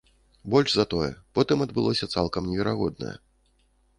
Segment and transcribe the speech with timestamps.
[0.53, 3.15] Больш за тое, потым адбылося цалкам неверагоднае.